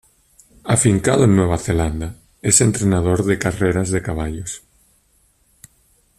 [0.63, 4.63] Afincado en Nueva Zelanda, es entrenador de carreras de caballos.